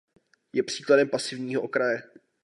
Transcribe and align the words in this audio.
Je 0.53 0.63
příkladem 0.63 1.09
pasivního 1.09 1.61
okraje. 1.61 2.03